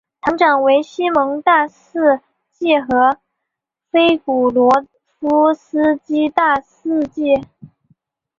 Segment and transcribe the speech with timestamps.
[0.21, 3.19] 堂长为西蒙大司祭和
[3.91, 4.83] 菲古罗
[5.19, 7.39] 夫斯基大司祭。